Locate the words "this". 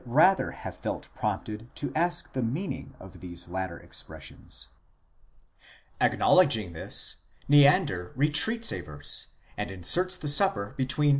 6.73-7.17